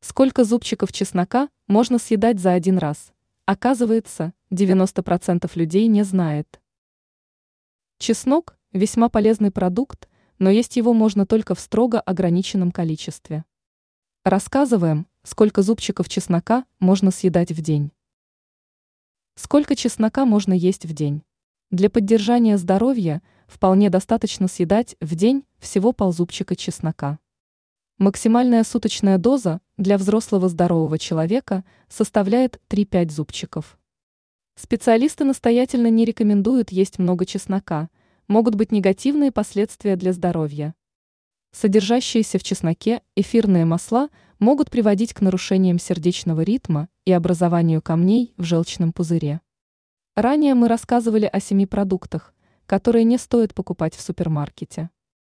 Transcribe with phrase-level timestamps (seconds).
[0.00, 3.12] Сколько зубчиков чеснока можно съедать за один раз?
[3.46, 6.60] Оказывается, 90% людей не знает.
[7.98, 10.08] Чеснок– весьма полезный продукт,
[10.38, 13.44] но есть его можно только в строго ограниченном количестве.
[14.22, 17.90] Рассказываем, сколько зубчиков чеснока можно съедать в день.
[19.34, 21.24] Сколько чеснока можно есть в день?
[21.72, 27.18] Для поддержания здоровья вполне достаточно съедать в день всего ползубчика чеснока.
[27.98, 33.78] Максимальная суточная доза для взрослого здорового человека составляет 3-5 зубчиков.
[34.56, 37.88] Специалисты настоятельно не рекомендуют есть много чеснока,
[38.26, 40.74] могут быть негативные последствия для здоровья.
[41.52, 44.08] Содержащиеся в чесноке эфирные масла
[44.40, 49.40] могут приводить к нарушениям сердечного ритма и образованию камней в желчном пузыре.
[50.16, 52.34] Ранее мы рассказывали о семи продуктах,
[52.66, 54.90] которые не стоит покупать в супермаркете.